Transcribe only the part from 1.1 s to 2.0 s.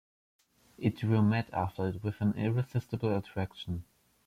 Matt after